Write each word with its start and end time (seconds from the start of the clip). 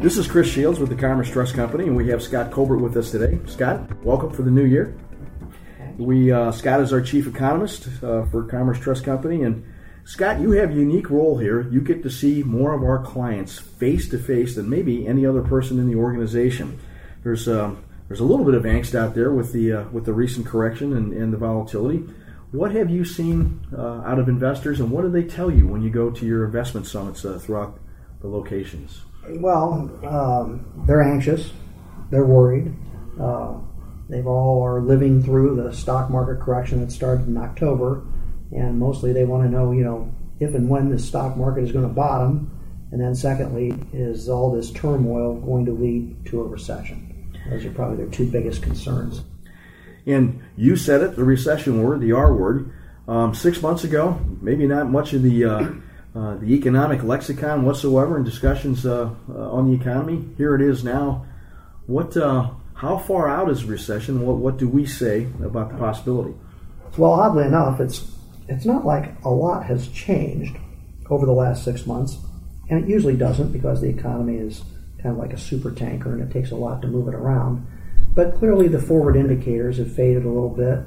This 0.00 0.16
is 0.16 0.26
Chris 0.26 0.48
Shields 0.48 0.80
with 0.80 0.88
the 0.88 0.96
Commerce 0.96 1.30
Trust 1.30 1.54
Company, 1.54 1.84
and 1.84 1.94
we 1.94 2.08
have 2.08 2.22
Scott 2.22 2.50
Colbert 2.50 2.78
with 2.78 2.96
us 2.96 3.10
today. 3.10 3.38
Scott, 3.44 4.02
welcome 4.02 4.30
for 4.30 4.40
the 4.40 4.50
new 4.50 4.64
year. 4.64 4.96
We 5.98 6.32
uh, 6.32 6.52
Scott 6.52 6.80
is 6.80 6.90
our 6.90 7.02
chief 7.02 7.26
economist 7.26 7.86
uh, 8.02 8.24
for 8.24 8.44
Commerce 8.44 8.80
Trust 8.80 9.04
Company, 9.04 9.42
and 9.42 9.62
Scott, 10.04 10.40
you 10.40 10.52
have 10.52 10.70
a 10.70 10.74
unique 10.74 11.10
role 11.10 11.36
here. 11.36 11.68
You 11.68 11.82
get 11.82 12.02
to 12.04 12.10
see 12.10 12.42
more 12.42 12.72
of 12.72 12.82
our 12.82 13.04
clients 13.04 13.58
face 13.58 14.08
to 14.08 14.18
face 14.18 14.54
than 14.54 14.70
maybe 14.70 15.06
any 15.06 15.26
other 15.26 15.42
person 15.42 15.78
in 15.78 15.86
the 15.86 15.96
organization. 15.96 16.80
There's 17.22 17.46
uh, 17.46 17.74
there's 18.08 18.20
a 18.20 18.24
little 18.24 18.46
bit 18.46 18.54
of 18.54 18.62
angst 18.62 18.94
out 18.94 19.14
there 19.14 19.32
with 19.32 19.52
the 19.52 19.70
uh, 19.70 19.84
with 19.90 20.06
the 20.06 20.14
recent 20.14 20.46
correction 20.46 20.94
and, 20.94 21.12
and, 21.12 21.30
the 21.30 21.36
volatility. 21.36 22.10
What 22.52 22.72
have 22.72 22.88
you 22.88 23.04
seen 23.04 23.66
uh, 23.76 24.00
out 24.06 24.18
of 24.18 24.30
investors, 24.30 24.80
and 24.80 24.90
what 24.90 25.02
do 25.02 25.10
they 25.10 25.24
tell 25.24 25.50
you 25.50 25.66
when 25.66 25.82
you 25.82 25.90
go 25.90 26.10
to 26.10 26.24
your 26.24 26.46
investment 26.46 26.86
summits 26.86 27.22
uh, 27.22 27.38
throughout 27.38 27.78
the 28.22 28.28
locations? 28.28 29.02
Well, 29.28 29.90
um, 30.06 30.84
they're 30.86 31.02
anxious, 31.02 31.50
they're 32.10 32.24
worried. 32.24 32.74
Uh, 33.20 33.58
they 34.08 34.22
all 34.22 34.62
are 34.64 34.80
living 34.80 35.22
through 35.22 35.62
the 35.62 35.72
stock 35.72 36.10
market 36.10 36.40
correction 36.42 36.80
that 36.80 36.90
started 36.90 37.28
in 37.28 37.36
October, 37.36 38.02
and 38.50 38.78
mostly 38.78 39.12
they 39.12 39.24
want 39.24 39.44
to 39.44 39.50
know, 39.50 39.72
you 39.72 39.84
know, 39.84 40.12
if 40.40 40.54
and 40.54 40.68
when 40.68 40.90
the 40.90 40.98
stock 40.98 41.36
market 41.36 41.62
is 41.62 41.70
going 41.72 41.86
to 41.86 41.94
bottom, 41.94 42.50
and 42.90 43.00
then 43.00 43.14
secondly, 43.14 43.72
is 43.92 44.28
all 44.28 44.50
this 44.50 44.72
turmoil 44.72 45.34
going 45.40 45.64
to 45.66 45.72
lead 45.72 46.26
to 46.26 46.40
a 46.40 46.44
recession? 46.44 47.32
Those 47.48 47.64
are 47.64 47.70
probably 47.70 47.98
their 47.98 48.08
two 48.08 48.28
biggest 48.28 48.62
concerns. 48.62 49.22
And 50.06 50.42
you 50.56 50.76
said 50.76 51.02
it, 51.02 51.14
the 51.14 51.24
recession 51.24 51.82
word, 51.82 52.00
the 52.00 52.12
R 52.12 52.34
word. 52.34 52.72
Um, 53.06 53.34
six 53.34 53.62
months 53.62 53.84
ago, 53.84 54.20
maybe 54.40 54.66
not 54.66 54.88
much 54.88 55.12
of 55.12 55.22
the 55.22 55.44
uh, 55.44 55.68
uh, 56.14 56.36
the 56.36 56.54
economic 56.54 57.02
lexicon 57.02 57.64
whatsoever 57.64 58.16
in 58.16 58.24
discussions 58.24 58.84
uh, 58.84 59.10
uh, 59.28 59.52
on 59.52 59.70
the 59.70 59.80
economy. 59.80 60.24
Here 60.36 60.54
it 60.54 60.60
is 60.60 60.82
now. 60.82 61.26
What? 61.86 62.16
Uh, 62.16 62.50
how 62.74 62.96
far 62.96 63.28
out 63.28 63.50
is 63.50 63.64
recession? 63.64 64.26
What, 64.26 64.38
what 64.38 64.56
do 64.56 64.66
we 64.66 64.86
say 64.86 65.28
about 65.44 65.70
the 65.70 65.76
possibility? 65.76 66.34
Well, 66.96 67.12
oddly 67.12 67.44
enough, 67.44 67.78
it's 67.78 68.10
it's 68.48 68.64
not 68.64 68.84
like 68.84 69.22
a 69.24 69.28
lot 69.28 69.66
has 69.66 69.88
changed 69.88 70.56
over 71.08 71.26
the 71.26 71.32
last 71.32 71.64
six 71.64 71.86
months, 71.86 72.18
and 72.68 72.82
it 72.82 72.88
usually 72.88 73.16
doesn't 73.16 73.52
because 73.52 73.80
the 73.80 73.88
economy 73.88 74.36
is 74.36 74.64
kind 75.02 75.14
of 75.14 75.18
like 75.18 75.32
a 75.32 75.38
super 75.38 75.70
tanker 75.70 76.12
and 76.12 76.22
it 76.22 76.32
takes 76.32 76.50
a 76.50 76.56
lot 76.56 76.82
to 76.82 76.88
move 76.88 77.08
it 77.08 77.14
around. 77.14 77.66
But 78.14 78.36
clearly, 78.36 78.66
the 78.66 78.80
forward 78.80 79.14
indicators 79.14 79.78
have 79.78 79.94
faded 79.94 80.24
a 80.24 80.28
little 80.28 80.48
bit. 80.50 80.80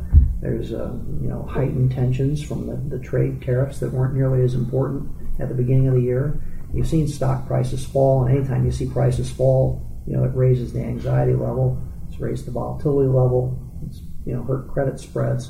There's 0.43 0.73
uh, 0.73 0.91
you 1.21 1.29
know 1.29 1.47
heightened 1.49 1.93
tensions 1.93 2.43
from 2.43 2.67
the, 2.67 2.97
the 2.97 3.01
trade 3.01 3.41
tariffs 3.41 3.79
that 3.79 3.93
weren't 3.93 4.13
nearly 4.13 4.43
as 4.43 4.55
important 4.55 5.09
at 5.39 5.47
the 5.47 5.55
beginning 5.55 5.87
of 5.87 5.93
the 5.93 6.01
year. 6.01 6.41
You've 6.73 6.87
seen 6.87 7.07
stock 7.07 7.47
prices 7.47 7.85
fall, 7.85 8.25
and 8.25 8.37
anytime 8.37 8.65
you 8.65 8.71
see 8.71 8.89
prices 8.89 9.31
fall, 9.31 10.03
you 10.05 10.17
know 10.17 10.25
it 10.25 10.35
raises 10.35 10.73
the 10.73 10.81
anxiety 10.81 11.33
level. 11.33 11.81
It's 12.09 12.19
raised 12.19 12.45
the 12.45 12.51
volatility 12.51 13.07
level. 13.07 13.57
It's 13.87 14.01
you 14.25 14.35
know 14.35 14.43
hurt 14.43 14.67
credit 14.67 14.99
spreads. 14.99 15.49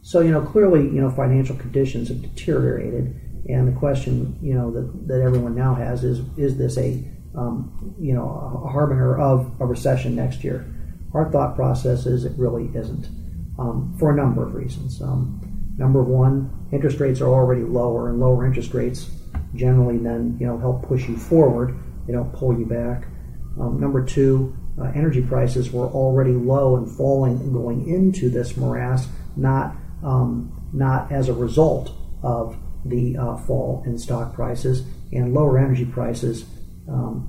So 0.00 0.18
you 0.18 0.32
know 0.32 0.42
clearly 0.42 0.80
you 0.80 1.00
know 1.00 1.10
financial 1.10 1.54
conditions 1.54 2.08
have 2.08 2.20
deteriorated, 2.20 3.14
and 3.48 3.68
the 3.68 3.78
question 3.78 4.36
you 4.42 4.54
know 4.54 4.72
that, 4.72 5.06
that 5.06 5.20
everyone 5.20 5.54
now 5.54 5.76
has 5.76 6.02
is 6.02 6.18
is 6.36 6.58
this 6.58 6.76
a 6.78 7.04
um, 7.36 7.94
you 8.00 8.12
know 8.12 8.60
a 8.64 8.68
harbinger 8.68 9.20
of 9.20 9.52
a 9.60 9.66
recession 9.66 10.16
next 10.16 10.42
year? 10.42 10.66
Our 11.14 11.30
thought 11.30 11.54
process 11.54 12.06
is 12.06 12.24
it 12.24 12.32
really 12.36 12.70
isn't, 12.74 13.06
um, 13.58 13.94
for 13.98 14.12
a 14.12 14.16
number 14.16 14.46
of 14.46 14.54
reasons. 14.54 15.00
Um, 15.02 15.74
number 15.76 16.02
one, 16.02 16.68
interest 16.72 17.00
rates 17.00 17.20
are 17.20 17.28
already 17.28 17.62
lower, 17.62 18.08
and 18.08 18.20
lower 18.20 18.46
interest 18.46 18.74
rates 18.74 19.10
generally 19.54 19.98
then 19.98 20.36
you 20.40 20.46
know 20.46 20.58
help 20.58 20.86
push 20.86 21.08
you 21.08 21.16
forward. 21.16 21.78
They 22.06 22.12
don't 22.12 22.32
pull 22.32 22.58
you 22.58 22.66
back. 22.66 23.06
Um, 23.60 23.78
number 23.80 24.04
two, 24.04 24.56
uh, 24.80 24.84
energy 24.94 25.22
prices 25.22 25.70
were 25.70 25.86
already 25.86 26.32
low 26.32 26.76
and 26.76 26.90
falling 26.90 27.52
going 27.52 27.88
into 27.88 28.30
this 28.30 28.56
morass, 28.56 29.08
not 29.36 29.76
um, 30.02 30.70
not 30.72 31.12
as 31.12 31.28
a 31.28 31.34
result 31.34 31.92
of 32.22 32.56
the 32.84 33.16
uh, 33.16 33.36
fall 33.36 33.82
in 33.86 33.98
stock 33.98 34.34
prices 34.34 34.82
and 35.12 35.34
lower 35.34 35.58
energy 35.58 35.84
prices. 35.84 36.44
Um, 36.88 37.28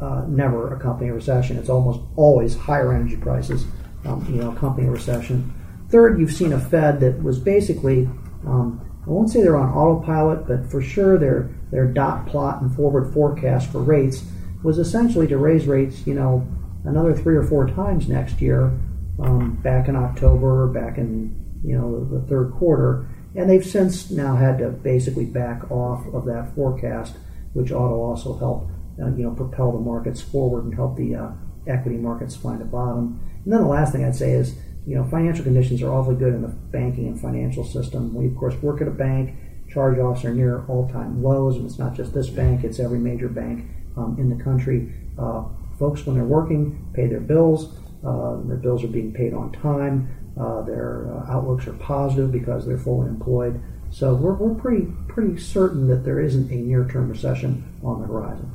uh, 0.00 0.24
never 0.28 0.74
accompany 0.74 1.10
a 1.10 1.14
recession. 1.14 1.56
It's 1.56 1.68
almost 1.68 2.00
always 2.16 2.56
higher 2.56 2.92
energy 2.92 3.16
prices, 3.16 3.66
um, 4.04 4.26
you 4.28 4.40
know, 4.40 4.50
accompany 4.52 4.86
a 4.86 4.90
recession. 4.90 5.52
Third, 5.88 6.18
you've 6.18 6.32
seen 6.32 6.52
a 6.52 6.60
Fed 6.60 7.00
that 7.00 7.22
was 7.22 7.38
basically, 7.38 8.06
um, 8.46 8.80
I 9.06 9.10
won't 9.10 9.30
say 9.30 9.42
they're 9.42 9.56
on 9.56 9.72
autopilot, 9.72 10.46
but 10.46 10.70
for 10.70 10.80
sure 10.80 11.18
their 11.18 11.50
their 11.70 11.86
dot 11.86 12.26
plot 12.26 12.62
and 12.62 12.74
forward 12.74 13.12
forecast 13.12 13.70
for 13.70 13.82
rates 13.82 14.24
was 14.62 14.78
essentially 14.78 15.26
to 15.26 15.38
raise 15.38 15.66
rates, 15.66 16.06
you 16.06 16.14
know, 16.14 16.46
another 16.84 17.14
three 17.14 17.36
or 17.36 17.42
four 17.42 17.66
times 17.66 18.08
next 18.08 18.40
year, 18.40 18.78
um, 19.20 19.58
back 19.62 19.88
in 19.88 19.96
October, 19.96 20.68
back 20.68 20.98
in 20.98 21.34
you 21.64 21.76
know 21.76 22.04
the, 22.04 22.18
the 22.18 22.26
third 22.26 22.52
quarter, 22.52 23.08
and 23.34 23.48
they've 23.48 23.64
since 23.64 24.10
now 24.10 24.36
had 24.36 24.58
to 24.58 24.68
basically 24.68 25.24
back 25.24 25.70
off 25.70 26.06
of 26.14 26.24
that 26.26 26.54
forecast, 26.54 27.16
which 27.52 27.72
ought 27.72 27.88
to 27.88 27.94
also 27.94 28.38
help 28.38 28.68
uh, 29.00 29.08
you 29.16 29.24
know, 29.24 29.30
propel 29.30 29.72
the 29.72 29.78
markets 29.78 30.20
forward 30.20 30.64
and 30.64 30.74
help 30.74 30.96
the 30.96 31.14
uh, 31.14 31.30
equity 31.66 31.96
markets 31.96 32.36
find 32.36 32.60
a 32.60 32.64
bottom. 32.64 33.20
And 33.44 33.52
then 33.52 33.62
the 33.62 33.68
last 33.68 33.92
thing 33.92 34.04
I'd 34.04 34.16
say 34.16 34.32
is, 34.32 34.56
you 34.86 34.96
know, 34.96 35.04
financial 35.04 35.44
conditions 35.44 35.82
are 35.82 35.92
awfully 35.92 36.16
good 36.16 36.34
in 36.34 36.42
the 36.42 36.48
banking 36.48 37.06
and 37.06 37.20
financial 37.20 37.64
system. 37.64 38.14
We, 38.14 38.26
of 38.26 38.36
course, 38.36 38.54
work 38.62 38.80
at 38.80 38.88
a 38.88 38.92
bank. 38.92 39.36
Charge-offs 39.68 40.24
are 40.24 40.34
near 40.34 40.64
all-time 40.66 41.22
lows, 41.22 41.56
and 41.56 41.64
it's 41.64 41.78
not 41.78 41.94
just 41.94 42.12
this 42.12 42.28
bank; 42.28 42.62
it's 42.64 42.78
every 42.78 42.98
major 42.98 43.28
bank 43.28 43.64
um, 43.96 44.16
in 44.18 44.28
the 44.28 44.42
country. 44.42 44.92
Uh, 45.18 45.44
folks, 45.78 46.04
when 46.04 46.16
they're 46.16 46.24
working, 46.24 46.90
pay 46.94 47.06
their 47.06 47.20
bills. 47.20 47.74
Uh, 48.04 48.36
their 48.44 48.56
bills 48.56 48.82
are 48.84 48.88
being 48.88 49.12
paid 49.12 49.32
on 49.32 49.52
time. 49.52 50.08
Uh, 50.38 50.62
their 50.62 51.12
uh, 51.14 51.32
outlooks 51.32 51.66
are 51.66 51.74
positive 51.74 52.32
because 52.32 52.66
they're 52.66 52.78
fully 52.78 53.08
employed. 53.08 53.62
So 53.90 54.14
we're, 54.14 54.34
we're 54.34 54.54
pretty 54.54 54.86
pretty 55.08 55.38
certain 55.38 55.86
that 55.88 56.04
there 56.04 56.20
isn't 56.20 56.50
a 56.50 56.56
near-term 56.56 57.08
recession 57.10 57.64
on 57.84 58.00
the 58.00 58.06
horizon. 58.06 58.50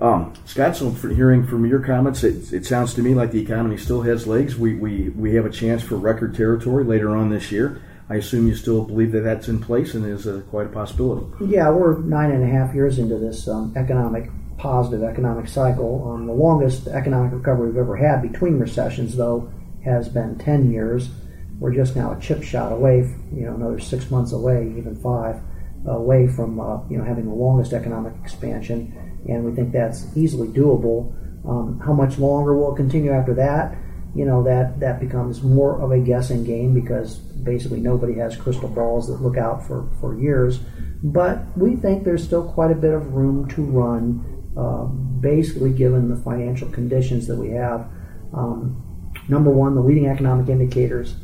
Um, 0.00 0.32
Scott, 0.46 0.76
so 0.76 0.90
hearing 0.90 1.46
from 1.46 1.66
your 1.66 1.80
comments, 1.80 2.24
it, 2.24 2.52
it, 2.54 2.64
sounds 2.64 2.94
to 2.94 3.02
me 3.02 3.14
like 3.14 3.32
the 3.32 3.42
economy 3.42 3.76
still 3.76 4.00
has 4.02 4.26
legs. 4.26 4.56
We, 4.56 4.74
we, 4.74 5.10
we 5.10 5.34
have 5.34 5.44
a 5.44 5.50
chance 5.50 5.82
for 5.82 5.96
record 5.96 6.34
territory 6.34 6.84
later 6.84 7.14
on 7.14 7.28
this 7.28 7.52
year. 7.52 7.82
I 8.08 8.16
assume 8.16 8.48
you 8.48 8.56
still 8.56 8.82
believe 8.82 9.12
that 9.12 9.20
that's 9.20 9.48
in 9.48 9.60
place 9.60 9.94
and 9.94 10.06
is 10.06 10.26
uh, 10.26 10.42
quite 10.50 10.66
a 10.66 10.70
possibility. 10.70 11.26
Yeah, 11.44 11.70
we're 11.70 11.98
nine 11.98 12.30
and 12.30 12.42
a 12.42 12.46
half 12.46 12.74
years 12.74 12.98
into 12.98 13.18
this 13.18 13.46
um, 13.46 13.74
economic, 13.76 14.30
positive 14.56 15.02
economic 15.02 15.48
cycle. 15.48 16.10
Um, 16.10 16.26
the 16.26 16.32
longest 16.32 16.88
economic 16.88 17.32
recovery 17.32 17.68
we've 17.68 17.76
ever 17.76 17.96
had 17.96 18.22
between 18.22 18.58
recessions, 18.58 19.16
though, 19.16 19.52
has 19.84 20.08
been 20.08 20.38
10 20.38 20.72
years. 20.72 21.10
We're 21.58 21.74
just 21.74 21.94
now 21.94 22.12
a 22.12 22.20
chip 22.20 22.42
shot 22.42 22.72
away, 22.72 23.14
you 23.32 23.42
know, 23.44 23.54
another 23.54 23.78
six 23.78 24.10
months 24.10 24.32
away, 24.32 24.74
even 24.78 24.96
five, 24.96 25.40
away 25.86 26.28
from, 26.28 26.60
uh, 26.60 26.86
you 26.88 26.98
know, 26.98 27.04
having 27.04 27.24
the 27.24 27.34
longest 27.34 27.72
economic 27.72 28.12
expansion 28.22 29.10
and 29.28 29.44
we 29.44 29.52
think 29.52 29.72
that's 29.72 30.06
easily 30.16 30.48
doable. 30.48 31.14
Um, 31.48 31.80
how 31.84 31.92
much 31.92 32.18
longer 32.18 32.56
will 32.56 32.74
it 32.74 32.76
continue 32.76 33.12
after 33.12 33.34
that? 33.34 33.76
You 34.14 34.24
know 34.24 34.42
that 34.42 34.80
that 34.80 34.98
becomes 34.98 35.42
more 35.42 35.80
of 35.80 35.92
a 35.92 35.98
guessing 35.98 36.42
game 36.42 36.74
because 36.74 37.18
basically 37.18 37.80
nobody 37.80 38.14
has 38.14 38.36
crystal 38.36 38.68
balls 38.68 39.06
that 39.06 39.22
look 39.22 39.36
out 39.36 39.66
for 39.66 39.88
for 40.00 40.18
years. 40.18 40.58
But 41.02 41.56
we 41.56 41.76
think 41.76 42.04
there's 42.04 42.24
still 42.24 42.50
quite 42.52 42.72
a 42.72 42.74
bit 42.74 42.92
of 42.92 43.14
room 43.14 43.48
to 43.50 43.62
run, 43.62 44.52
uh, 44.58 44.84
basically 45.20 45.72
given 45.72 46.08
the 46.08 46.16
financial 46.16 46.68
conditions 46.70 47.26
that 47.28 47.36
we 47.36 47.50
have. 47.50 47.88
Um, 48.34 49.12
number 49.28 49.50
one, 49.50 49.74
the 49.74 49.80
leading 49.80 50.08
economic 50.08 50.48
indicators 50.48 51.14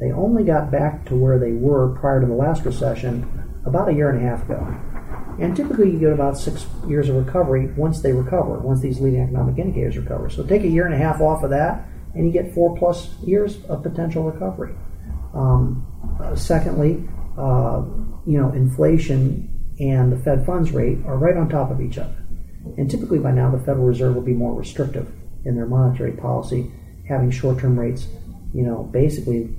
they 0.00 0.12
only 0.12 0.44
got 0.44 0.70
back 0.70 1.04
to 1.04 1.14
where 1.14 1.38
they 1.38 1.52
were 1.52 1.94
prior 2.00 2.22
to 2.22 2.26
the 2.26 2.32
last 2.32 2.64
recession 2.64 3.49
about 3.64 3.88
a 3.88 3.92
year 3.92 4.10
and 4.10 4.24
a 4.24 4.28
half 4.28 4.44
ago. 4.44 4.66
And 5.38 5.56
typically, 5.56 5.90
you 5.90 5.98
get 5.98 6.12
about 6.12 6.36
six 6.38 6.66
years 6.86 7.08
of 7.08 7.16
recovery 7.16 7.72
once 7.76 8.02
they 8.02 8.12
recover, 8.12 8.58
once 8.58 8.80
these 8.80 9.00
leading 9.00 9.20
economic 9.20 9.58
indicators 9.58 9.96
recover. 9.96 10.28
So 10.28 10.44
take 10.44 10.62
a 10.64 10.68
year 10.68 10.84
and 10.86 10.94
a 10.94 10.98
half 10.98 11.20
off 11.20 11.42
of 11.42 11.50
that, 11.50 11.86
and 12.14 12.26
you 12.26 12.32
get 12.32 12.52
four 12.52 12.76
plus 12.76 13.14
years 13.20 13.64
of 13.66 13.82
potential 13.82 14.24
recovery. 14.24 14.74
Um, 15.32 15.86
uh, 16.20 16.34
secondly, 16.34 17.08
uh, 17.38 17.82
you 18.26 18.38
know, 18.38 18.52
inflation 18.52 19.48
and 19.78 20.12
the 20.12 20.18
Fed 20.18 20.44
funds 20.44 20.72
rate 20.72 20.98
are 21.06 21.16
right 21.16 21.36
on 21.36 21.48
top 21.48 21.70
of 21.70 21.80
each 21.80 21.96
other. 21.96 22.16
And 22.76 22.90
typically, 22.90 23.18
by 23.18 23.30
now, 23.30 23.50
the 23.50 23.58
Federal 23.58 23.86
Reserve 23.86 24.14
will 24.14 24.22
be 24.22 24.34
more 24.34 24.54
restrictive 24.54 25.10
in 25.46 25.56
their 25.56 25.66
monetary 25.66 26.12
policy, 26.12 26.70
having 27.08 27.30
short-term 27.30 27.78
rates, 27.78 28.08
you 28.52 28.62
know, 28.62 28.82
basically 28.92 29.56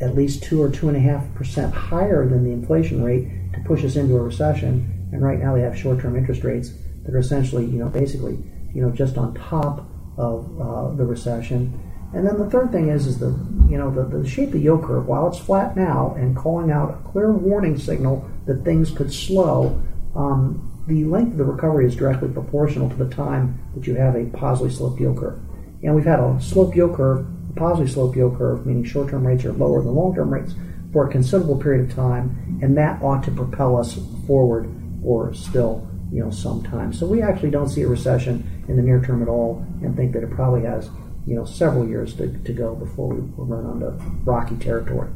at 0.00 0.14
least 0.14 0.42
two 0.42 0.62
or 0.62 0.70
two 0.70 0.88
and 0.88 0.96
a 0.96 1.00
half 1.00 1.24
percent 1.34 1.74
higher 1.74 2.28
than 2.28 2.44
the 2.44 2.50
inflation 2.50 3.02
rate 3.02 3.28
to 3.52 3.60
push 3.66 3.84
us 3.84 3.96
into 3.96 4.16
a 4.16 4.22
recession. 4.22 5.08
And 5.12 5.22
right 5.22 5.38
now 5.38 5.54
they 5.54 5.62
have 5.62 5.76
short-term 5.76 6.16
interest 6.16 6.44
rates 6.44 6.72
that 7.04 7.14
are 7.14 7.18
essentially, 7.18 7.64
you 7.64 7.78
know, 7.78 7.88
basically, 7.88 8.38
you 8.74 8.82
know, 8.82 8.90
just 8.90 9.16
on 9.16 9.34
top 9.34 9.88
of 10.16 10.60
uh, 10.60 10.94
the 10.94 11.04
recession. 11.04 11.80
And 12.14 12.26
then 12.26 12.38
the 12.38 12.48
third 12.48 12.72
thing 12.72 12.88
is, 12.88 13.06
is 13.06 13.18
the, 13.18 13.28
you 13.68 13.76
know, 13.76 13.90
the, 13.90 14.04
the 14.18 14.28
shape 14.28 14.48
of 14.48 14.52
the 14.54 14.60
yield 14.60 14.84
curve. 14.84 15.06
While 15.06 15.28
it's 15.28 15.38
flat 15.38 15.76
now 15.76 16.14
and 16.16 16.36
calling 16.36 16.70
out 16.70 16.90
a 16.90 17.08
clear 17.10 17.32
warning 17.32 17.78
signal 17.78 18.28
that 18.46 18.64
things 18.64 18.90
could 18.90 19.12
slow, 19.12 19.82
um, 20.14 20.84
the 20.86 21.04
length 21.04 21.32
of 21.32 21.38
the 21.38 21.44
recovery 21.44 21.86
is 21.86 21.94
directly 21.94 22.28
proportional 22.28 22.88
to 22.88 22.96
the 22.96 23.08
time 23.10 23.60
that 23.74 23.86
you 23.86 23.94
have 23.94 24.14
a 24.14 24.24
positively 24.26 24.74
sloped 24.74 25.00
yield 25.00 25.18
curve. 25.18 25.38
And 25.82 25.94
we've 25.94 26.04
had 26.04 26.18
a 26.18 26.38
sloped 26.40 26.74
yield 26.74 26.96
curve, 26.96 27.26
a 27.60 27.88
slope 27.88 28.16
yield 28.16 28.38
curve, 28.38 28.66
meaning 28.66 28.84
short 28.84 29.10
term 29.10 29.26
rates 29.26 29.44
are 29.44 29.52
lower 29.52 29.82
than 29.82 29.94
long 29.94 30.14
term 30.14 30.32
rates 30.32 30.54
for 30.92 31.06
a 31.06 31.10
considerable 31.10 31.56
period 31.56 31.88
of 31.88 31.94
time, 31.94 32.58
and 32.62 32.76
that 32.76 33.02
ought 33.02 33.22
to 33.24 33.30
propel 33.30 33.76
us 33.76 33.98
forward 34.26 34.70
for 35.02 35.32
still 35.34 35.86
you 36.12 36.22
know 36.22 36.30
some 36.30 36.62
time. 36.62 36.92
So 36.92 37.06
we 37.06 37.22
actually 37.22 37.50
don't 37.50 37.68
see 37.68 37.82
a 37.82 37.88
recession 37.88 38.64
in 38.68 38.76
the 38.76 38.82
near 38.82 39.02
term 39.02 39.22
at 39.22 39.28
all, 39.28 39.64
and 39.82 39.96
think 39.96 40.12
that 40.12 40.22
it 40.22 40.30
probably 40.30 40.62
has 40.62 40.90
you 41.26 41.34
know 41.34 41.44
several 41.44 41.86
years 41.86 42.14
to, 42.16 42.26
to 42.26 42.52
go 42.52 42.74
before 42.74 43.08
we 43.08 43.20
run 43.36 43.66
onto 43.66 44.04
rocky 44.24 44.56
territory. 44.56 45.10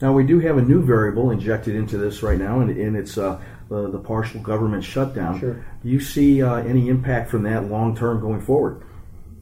Now 0.00 0.12
we 0.12 0.24
do 0.24 0.40
have 0.40 0.58
a 0.58 0.62
new 0.62 0.82
variable 0.82 1.30
injected 1.30 1.74
into 1.74 1.96
this 1.98 2.22
right 2.22 2.38
now, 2.38 2.60
and, 2.60 2.70
and 2.70 2.96
it's 2.96 3.16
uh, 3.16 3.40
the, 3.68 3.90
the, 3.90 3.98
partial 3.98 4.40
government 4.40 4.84
shutdown. 4.84 5.38
Sure. 5.38 5.64
Do 5.82 5.88
you 5.88 6.00
see 6.00 6.42
uh, 6.42 6.56
any 6.56 6.88
impact 6.88 7.30
from 7.30 7.44
that 7.44 7.70
long 7.70 7.96
term 7.96 8.20
going 8.20 8.40
forward? 8.40 8.82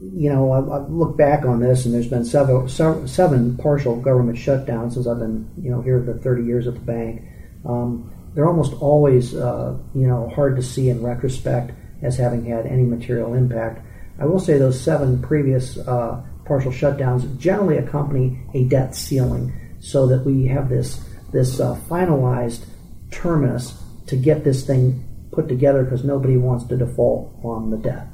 You 0.02 0.30
know, 0.30 0.50
I, 0.50 0.58
I, 0.58 0.78
look 0.88 1.16
back 1.16 1.44
on 1.44 1.60
this, 1.60 1.84
and 1.84 1.94
there's 1.94 2.08
been 2.08 2.24
several, 2.24 2.68
seven 2.68 3.56
partial 3.56 3.96
government 3.96 4.36
shutdowns 4.36 4.94
since 4.94 5.06
I've 5.06 5.20
been 5.20 5.48
you 5.60 5.70
know 5.70 5.80
here 5.80 6.02
for 6.02 6.14
30 6.18 6.44
years 6.44 6.66
at 6.66 6.74
the 6.74 6.80
bank. 6.80 7.22
Um, 7.64 8.12
they're 8.34 8.48
almost 8.48 8.72
always 8.74 9.34
uh, 9.34 9.76
you 9.94 10.06
know 10.06 10.28
hard 10.34 10.56
to 10.56 10.62
see 10.62 10.88
in 10.88 11.02
retrospect 11.02 11.72
as 12.02 12.16
having 12.16 12.44
had 12.44 12.66
any 12.66 12.82
material 12.82 13.34
impact. 13.34 13.86
I 14.18 14.26
will 14.26 14.40
say 14.40 14.58
those 14.58 14.80
seven 14.80 15.22
previous 15.22 15.78
uh, 15.78 16.22
partial 16.44 16.72
shutdowns 16.72 17.38
generally 17.38 17.78
accompany 17.78 18.40
a 18.54 18.64
debt 18.64 18.94
ceiling 18.94 19.52
so 19.80 20.06
that 20.08 20.24
we 20.24 20.46
have 20.48 20.68
this 20.68 21.04
this 21.32 21.60
uh, 21.60 21.78
finalized 21.88 22.64
terminus 23.10 23.80
to 24.06 24.16
get 24.16 24.44
this 24.44 24.66
thing 24.66 25.04
put 25.32 25.48
together 25.48 25.84
because 25.84 26.04
nobody 26.04 26.36
wants 26.36 26.64
to 26.64 26.76
default 26.76 27.34
on 27.42 27.70
the 27.70 27.78
debt, 27.78 28.06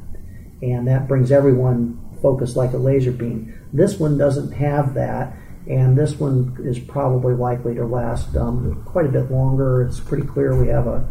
and 0.62 0.87
that 0.88 1.08
brings 1.08 1.31
everyone 1.31 1.99
focused 2.22 2.56
like 2.56 2.72
a 2.72 2.78
laser 2.78 3.12
beam. 3.12 3.58
This 3.72 3.99
one 3.99 4.19
doesn't 4.19 4.52
have 4.52 4.94
that, 4.94 5.34
and 5.66 5.96
this 5.96 6.19
one 6.19 6.56
is 6.60 6.78
probably 6.78 7.34
likely 7.34 7.75
to 7.75 7.87
last 7.87 8.37
um, 8.37 8.82
quite 8.84 9.06
a 9.06 9.10
bit 9.10 9.31
longer. 9.31 9.82
It's 9.82 10.00
pretty 10.00 10.26
clear 10.26 10.56
we 10.56 10.69
have 10.69 10.87
a, 10.87 11.06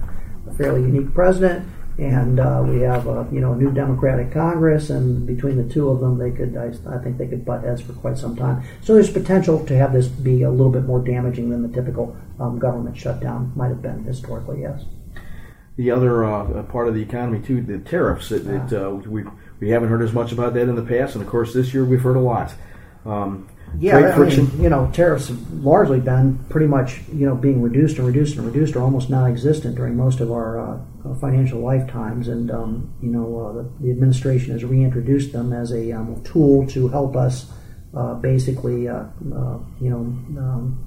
a 0.47 0.53
fairly 0.53 0.81
unique 0.81 1.13
president 1.13 1.67
and 1.97 2.39
uh, 2.39 2.63
we 2.65 2.81
have 2.81 3.07
a 3.07 3.27
you 3.31 3.39
know 3.39 3.53
a 3.53 3.55
new 3.55 3.71
Democratic 3.71 4.31
Congress, 4.31 4.89
and 4.89 5.25
between 5.25 5.57
the 5.57 5.73
two 5.73 5.89
of 5.89 5.99
them, 5.99 6.17
they 6.17 6.31
could 6.31 6.55
I, 6.55 6.67
I, 6.95 6.99
think 6.99 7.17
they 7.17 7.27
could 7.27 7.43
butt 7.43 7.63
heads 7.63 7.81
for 7.81 7.93
quite 7.93 8.17
some 8.17 8.35
time. 8.35 8.63
So 8.81 8.93
there's 8.93 9.09
potential 9.09 9.65
to 9.65 9.77
have 9.77 9.93
this 9.93 10.07
be 10.07 10.43
a 10.43 10.49
little 10.49 10.71
bit 10.71 10.83
more 10.83 10.99
damaging 11.03 11.49
than 11.49 11.63
the 11.63 11.73
typical 11.73 12.15
um, 12.39 12.59
government 12.59 12.97
shutdown 12.97 13.51
might 13.55 13.69
have 13.69 13.81
been 13.81 14.03
historically. 14.03 14.61
Yes. 14.61 14.85
The 15.77 15.91
other 15.91 16.25
uh, 16.25 16.63
part 16.63 16.87
of 16.87 16.95
the 16.95 17.01
economy 17.01 17.39
too, 17.39 17.61
the 17.61 17.77
tariffs. 17.77 18.31
Yeah. 18.31 18.65
it, 18.65 18.73
uh, 18.73 18.89
we 18.91 19.23
we 19.59 19.69
haven't 19.69 19.89
heard 19.89 20.01
as 20.01 20.13
much 20.13 20.31
about 20.31 20.53
that 20.55 20.67
in 20.67 20.75
the 20.75 20.81
past, 20.81 21.15
and 21.15 21.23
of 21.23 21.29
course 21.29 21.53
this 21.53 21.73
year 21.73 21.85
we've 21.85 22.01
heard 22.01 22.17
a 22.17 22.21
lot. 22.21 22.53
Um, 23.05 23.47
yeah, 23.79 23.97
I 23.97 24.17
mean, 24.17 24.61
you 24.61 24.69
know, 24.69 24.89
tariffs 24.93 25.27
have 25.27 25.51
largely 25.51 25.99
been 25.99 26.43
pretty 26.49 26.67
much 26.67 27.01
you 27.13 27.27
know 27.27 27.35
being 27.35 27.61
reduced 27.61 27.97
and 27.97 28.07
reduced 28.07 28.37
and 28.37 28.45
reduced, 28.45 28.75
or 28.75 28.81
almost 28.81 29.09
non-existent 29.09 29.75
during 29.75 29.95
most 29.95 30.19
of 30.19 30.31
our 30.31 30.59
uh, 30.59 30.79
financial 31.15 31.59
lifetimes. 31.59 32.27
And 32.27 32.49
um, 32.49 32.93
you 33.01 33.09
know, 33.09 33.39
uh, 33.39 33.53
the, 33.53 33.69
the, 33.81 33.91
administration 33.91 34.53
has 34.53 34.63
reintroduced 34.63 35.31
them 35.31 35.53
as 35.53 35.71
a 35.71 35.91
um, 35.91 36.23
tool 36.23 36.65
to 36.67 36.87
help 36.87 37.15
us 37.15 37.51
uh, 37.95 38.15
basically, 38.15 38.87
uh, 38.87 39.03
uh, 39.35 39.59
you 39.79 39.89
know, 39.89 39.99
um, 40.41 40.83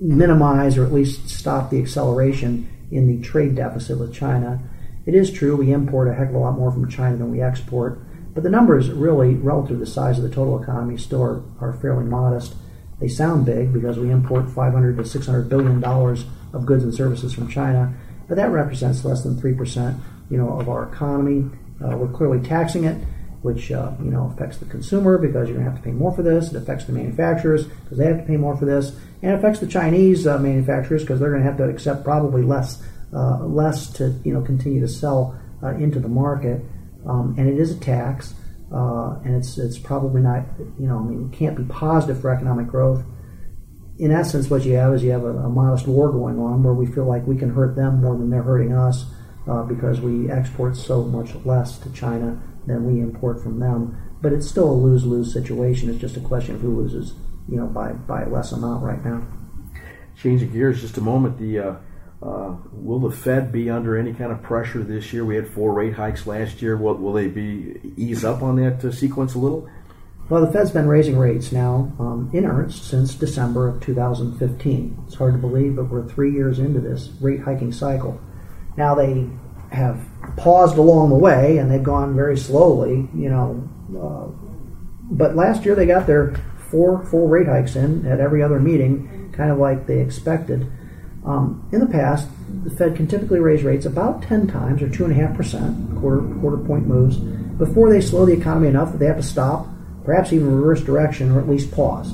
minimize 0.00 0.76
or 0.76 0.84
at 0.84 0.92
least 0.92 1.28
stop 1.28 1.70
the 1.70 1.80
acceleration 1.80 2.68
in 2.92 3.06
the 3.06 3.22
trade 3.26 3.54
deficit 3.54 3.98
with 3.98 4.14
China. 4.14 4.60
It 5.06 5.14
is 5.14 5.32
true 5.32 5.56
we 5.56 5.72
import 5.72 6.08
a 6.08 6.14
heck 6.14 6.28
of 6.28 6.34
a 6.34 6.38
lot 6.38 6.58
more 6.58 6.70
from 6.70 6.88
China 6.88 7.16
than 7.16 7.30
we 7.30 7.40
export. 7.40 7.98
But 8.34 8.42
the 8.42 8.50
numbers 8.50 8.90
really, 8.90 9.34
relative 9.34 9.78
to 9.78 9.84
the 9.84 9.90
size 9.90 10.18
of 10.18 10.24
the 10.24 10.34
total 10.34 10.62
economy, 10.62 10.96
still 10.96 11.22
are, 11.22 11.42
are 11.60 11.72
fairly 11.72 12.04
modest. 12.04 12.54
They 13.00 13.08
sound 13.08 13.44
big 13.44 13.72
because 13.72 13.98
we 13.98 14.10
import 14.10 14.48
500 14.48 14.96
to 14.96 15.04
600 15.04 15.48
billion 15.48 15.80
dollars 15.80 16.24
of 16.52 16.66
goods 16.66 16.84
and 16.84 16.94
services 16.94 17.32
from 17.32 17.48
China, 17.48 17.94
but 18.28 18.36
that 18.36 18.50
represents 18.50 19.04
less 19.04 19.22
than 19.22 19.40
three 19.40 19.54
percent, 19.54 19.98
you 20.30 20.38
know, 20.38 20.58
of 20.58 20.68
our 20.68 20.84
economy. 20.84 21.50
Uh, 21.82 21.96
we're 21.96 22.12
clearly 22.12 22.40
taxing 22.40 22.84
it, 22.84 23.02
which 23.42 23.70
uh, 23.70 23.92
you 24.02 24.10
know 24.10 24.32
affects 24.34 24.58
the 24.58 24.64
consumer 24.66 25.18
because 25.18 25.48
you're 25.48 25.58
going 25.58 25.66
to 25.66 25.70
have 25.70 25.80
to 25.80 25.84
pay 25.84 25.92
more 25.92 26.14
for 26.14 26.22
this. 26.22 26.50
It 26.50 26.56
affects 26.56 26.84
the 26.84 26.92
manufacturers 26.92 27.66
because 27.66 27.98
they 27.98 28.06
have 28.06 28.18
to 28.18 28.24
pay 28.24 28.36
more 28.36 28.56
for 28.56 28.64
this, 28.64 28.96
and 29.22 29.32
it 29.32 29.38
affects 29.38 29.60
the 29.60 29.66
Chinese 29.66 30.26
uh, 30.26 30.38
manufacturers 30.38 31.02
because 31.02 31.20
they're 31.20 31.30
going 31.30 31.42
to 31.42 31.48
have 31.48 31.58
to 31.58 31.64
accept 31.64 32.04
probably 32.04 32.42
less, 32.42 32.82
uh, 33.12 33.44
less 33.44 33.90
to 33.94 34.18
you 34.24 34.32
know 34.32 34.40
continue 34.40 34.80
to 34.80 34.88
sell 34.88 35.38
uh, 35.62 35.74
into 35.76 36.00
the 36.00 36.08
market 36.08 36.62
um, 37.06 37.34
and 37.38 37.48
it 37.48 37.58
is 37.58 37.72
a 37.72 37.80
tax, 37.80 38.34
uh, 38.72 39.18
and 39.24 39.34
it's 39.34 39.58
it's 39.58 39.78
probably 39.78 40.20
not 40.20 40.44
you 40.78 40.86
know 40.86 40.98
I 40.98 41.02
mean 41.02 41.30
it 41.32 41.36
can't 41.36 41.56
be 41.56 41.64
positive 41.64 42.20
for 42.20 42.30
economic 42.30 42.68
growth. 42.68 43.04
In 43.98 44.10
essence, 44.10 44.48
what 44.48 44.64
you 44.64 44.74
have 44.74 44.94
is 44.94 45.02
you 45.02 45.10
have 45.10 45.24
a, 45.24 45.36
a 45.38 45.48
modest 45.48 45.86
war 45.86 46.10
going 46.10 46.38
on 46.38 46.62
where 46.62 46.74
we 46.74 46.86
feel 46.86 47.04
like 47.04 47.26
we 47.26 47.36
can 47.36 47.50
hurt 47.50 47.76
them 47.76 48.00
more 48.00 48.16
than 48.16 48.30
they're 48.30 48.42
hurting 48.42 48.72
us 48.72 49.04
uh, 49.48 49.62
because 49.62 50.00
we 50.00 50.30
export 50.30 50.76
so 50.76 51.02
much 51.04 51.34
less 51.44 51.78
to 51.78 51.92
China 51.92 52.40
than 52.66 52.84
we 52.84 53.00
import 53.00 53.42
from 53.42 53.60
them. 53.60 53.96
But 54.20 54.32
it's 54.32 54.48
still 54.48 54.70
a 54.70 54.72
lose 54.72 55.04
lose 55.04 55.32
situation. 55.32 55.90
It's 55.90 56.00
just 56.00 56.16
a 56.16 56.20
question 56.20 56.54
of 56.54 56.60
who 56.60 56.76
loses 56.76 57.14
you 57.48 57.56
know 57.56 57.66
by 57.66 57.92
by 57.92 58.24
less 58.24 58.52
amount 58.52 58.84
right 58.84 59.04
now. 59.04 59.26
Changing 60.16 60.52
gears 60.52 60.80
just 60.80 60.98
a 60.98 61.00
moment, 61.00 61.38
the 61.38 61.58
uh, 61.58 61.74
uh, 62.22 62.56
will 62.72 63.00
the 63.00 63.10
Fed 63.10 63.50
be 63.50 63.68
under 63.68 63.96
any 63.96 64.12
kind 64.12 64.30
of 64.30 64.42
pressure 64.42 64.82
this 64.82 65.12
year? 65.12 65.24
We 65.24 65.34
had 65.34 65.48
four 65.48 65.72
rate 65.72 65.94
hikes 65.94 66.26
last 66.26 66.62
year. 66.62 66.76
Will, 66.76 66.94
will 66.94 67.12
they 67.12 67.26
be 67.26 67.80
ease 67.96 68.24
up 68.24 68.42
on 68.42 68.56
that 68.56 68.84
uh, 68.84 68.92
sequence 68.92 69.34
a 69.34 69.38
little? 69.38 69.68
Well, 70.28 70.46
the 70.46 70.52
Fed's 70.52 70.70
been 70.70 70.86
raising 70.86 71.18
rates 71.18 71.50
now 71.50 71.92
um, 71.98 72.30
in 72.32 72.44
earnest 72.44 72.88
since 72.88 73.14
December 73.14 73.68
of 73.68 73.82
2015. 73.82 75.04
It's 75.06 75.16
hard 75.16 75.34
to 75.34 75.38
believe, 75.38 75.76
but 75.76 75.90
we're 75.90 76.06
three 76.06 76.32
years 76.32 76.58
into 76.60 76.80
this 76.80 77.10
rate 77.20 77.40
hiking 77.40 77.72
cycle. 77.72 78.20
Now 78.76 78.94
they 78.94 79.28
have 79.72 79.98
paused 80.36 80.76
along 80.76 81.10
the 81.10 81.16
way 81.16 81.58
and 81.58 81.70
they've 81.70 81.82
gone 81.82 82.14
very 82.14 82.36
slowly, 82.36 83.08
you 83.14 83.28
know. 83.28 83.68
Uh, 83.98 84.28
but 85.10 85.34
last 85.34 85.64
year 85.64 85.74
they 85.74 85.86
got 85.86 86.06
their 86.06 86.34
four 86.70 87.04
full 87.06 87.28
rate 87.28 87.46
hikes 87.46 87.76
in 87.76 88.06
at 88.06 88.20
every 88.20 88.42
other 88.42 88.60
meeting, 88.60 89.32
kind 89.36 89.50
of 89.50 89.58
like 89.58 89.86
they 89.86 90.00
expected. 90.00 90.70
Um, 91.24 91.68
in 91.72 91.80
the 91.80 91.86
past, 91.86 92.28
the 92.64 92.70
Fed 92.70 92.96
can 92.96 93.06
typically 93.06 93.38
raise 93.38 93.62
rates 93.62 93.86
about 93.86 94.22
10 94.22 94.48
times 94.48 94.82
or 94.82 94.88
2.5%, 94.88 96.00
quarter, 96.00 96.22
quarter 96.40 96.56
point 96.56 96.86
moves, 96.86 97.16
before 97.16 97.90
they 97.90 98.00
slow 98.00 98.26
the 98.26 98.32
economy 98.32 98.68
enough 98.68 98.92
that 98.92 98.98
they 98.98 99.06
have 99.06 99.18
to 99.18 99.22
stop, 99.22 99.68
perhaps 100.04 100.32
even 100.32 100.52
reverse 100.52 100.82
direction 100.82 101.30
or 101.30 101.38
at 101.38 101.48
least 101.48 101.70
pause. 101.70 102.12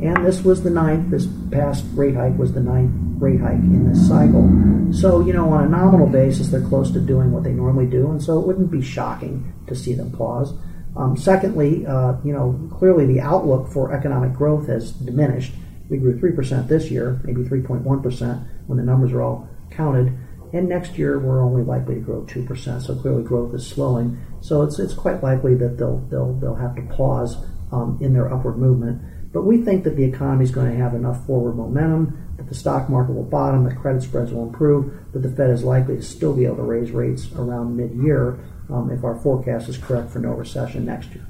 And 0.00 0.24
this 0.24 0.42
was 0.42 0.62
the 0.62 0.70
ninth, 0.70 1.10
this 1.10 1.26
past 1.50 1.84
rate 1.94 2.14
hike 2.14 2.38
was 2.38 2.52
the 2.52 2.60
ninth 2.60 2.92
rate 3.20 3.40
hike 3.40 3.54
in 3.54 3.88
this 3.88 4.06
cycle. 4.06 4.48
So, 4.92 5.20
you 5.20 5.32
know, 5.32 5.50
on 5.50 5.64
a 5.64 5.68
nominal 5.68 6.06
basis, 6.06 6.48
they're 6.48 6.60
close 6.60 6.90
to 6.92 7.00
doing 7.00 7.32
what 7.32 7.42
they 7.42 7.52
normally 7.52 7.86
do, 7.86 8.10
and 8.10 8.22
so 8.22 8.38
it 8.38 8.46
wouldn't 8.46 8.70
be 8.70 8.80
shocking 8.80 9.52
to 9.66 9.74
see 9.74 9.94
them 9.94 10.12
pause. 10.12 10.54
Um, 10.96 11.16
secondly, 11.16 11.84
uh, 11.86 12.14
you 12.24 12.32
know, 12.32 12.68
clearly 12.72 13.06
the 13.06 13.20
outlook 13.20 13.72
for 13.72 13.92
economic 13.92 14.34
growth 14.34 14.68
has 14.68 14.92
diminished 14.92 15.52
we 15.88 15.96
grew 15.96 16.18
3% 16.18 16.68
this 16.68 16.90
year, 16.90 17.20
maybe 17.24 17.42
3.1% 17.42 18.46
when 18.66 18.78
the 18.78 18.84
numbers 18.84 19.12
are 19.12 19.22
all 19.22 19.48
counted. 19.70 20.16
And 20.52 20.68
next 20.68 20.98
year 20.98 21.18
we're 21.18 21.42
only 21.42 21.62
likely 21.62 21.96
to 21.96 22.00
grow 22.00 22.22
2%. 22.22 22.82
So 22.82 22.94
clearly 22.94 23.22
growth 23.22 23.54
is 23.54 23.66
slowing. 23.66 24.18
So 24.40 24.62
it's, 24.62 24.78
it's 24.78 24.94
quite 24.94 25.22
likely 25.22 25.54
that 25.56 25.78
they'll, 25.78 25.98
they'll, 26.10 26.34
they'll 26.34 26.54
have 26.54 26.76
to 26.76 26.82
pause 26.82 27.36
um, 27.72 27.98
in 28.00 28.12
their 28.12 28.32
upward 28.32 28.58
movement. 28.58 29.02
But 29.32 29.42
we 29.42 29.58
think 29.58 29.84
that 29.84 29.96
the 29.96 30.04
economy 30.04 30.44
is 30.44 30.50
going 30.50 30.70
to 30.70 30.76
have 30.82 30.94
enough 30.94 31.26
forward 31.26 31.56
momentum, 31.56 32.34
that 32.38 32.48
the 32.48 32.54
stock 32.54 32.88
market 32.88 33.12
will 33.12 33.24
bottom, 33.24 33.64
that 33.64 33.76
credit 33.76 34.02
spreads 34.02 34.32
will 34.32 34.44
improve, 34.44 35.12
that 35.12 35.20
the 35.20 35.30
Fed 35.30 35.50
is 35.50 35.64
likely 35.64 35.96
to 35.96 36.02
still 36.02 36.34
be 36.34 36.46
able 36.46 36.56
to 36.56 36.62
raise 36.62 36.90
rates 36.92 37.30
around 37.36 37.76
mid 37.76 37.92
year 37.92 38.38
um, 38.70 38.90
if 38.90 39.04
our 39.04 39.16
forecast 39.16 39.68
is 39.68 39.76
correct 39.76 40.10
for 40.10 40.18
no 40.18 40.30
recession 40.30 40.84
next 40.84 41.14
year. 41.14 41.26